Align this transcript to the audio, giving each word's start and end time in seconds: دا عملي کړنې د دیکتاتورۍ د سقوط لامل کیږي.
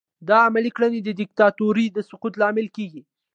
دا 0.27 0.37
عملي 0.47 0.71
کړنې 0.75 0.99
د 1.03 1.09
دیکتاتورۍ 1.21 1.87
د 1.91 1.97
سقوط 2.09 2.33
لامل 2.41 2.67
کیږي. 2.75 3.01